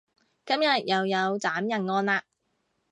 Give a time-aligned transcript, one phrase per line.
[0.47, 2.21] 今日又有斬人案喇